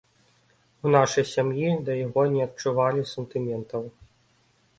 [0.87, 3.83] У нашай сям'і да яго не адчувалі сантыментаў.